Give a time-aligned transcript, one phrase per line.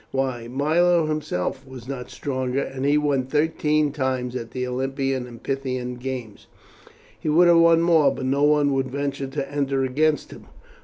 [0.09, 5.43] Why, Milo himself was not stronger, and he won thirteen times at the Olympian and
[5.43, 6.47] Pythian games.
[7.19, 10.47] He would have won more, but no one would venture to enter against him.